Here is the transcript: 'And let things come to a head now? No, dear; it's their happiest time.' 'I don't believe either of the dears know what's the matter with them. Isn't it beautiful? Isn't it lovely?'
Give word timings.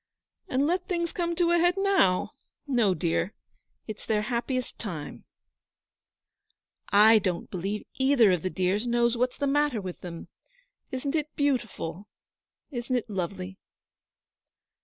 'And 0.47 0.65
let 0.65 0.87
things 0.87 1.13
come 1.13 1.35
to 1.35 1.51
a 1.51 1.59
head 1.59 1.75
now? 1.77 2.31
No, 2.65 2.95
dear; 2.95 3.35
it's 3.85 4.03
their 4.03 4.23
happiest 4.23 4.79
time.' 4.79 5.25
'I 6.91 7.19
don't 7.19 7.51
believe 7.51 7.85
either 7.97 8.31
of 8.31 8.41
the 8.41 8.49
dears 8.49 8.87
know 8.87 9.07
what's 9.09 9.37
the 9.37 9.45
matter 9.45 9.79
with 9.79 10.01
them. 10.01 10.27
Isn't 10.89 11.13
it 11.15 11.35
beautiful? 11.35 12.07
Isn't 12.71 12.95
it 12.95 13.11
lovely?' 13.11 13.59